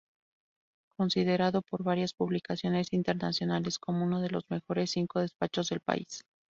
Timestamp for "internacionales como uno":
2.91-4.19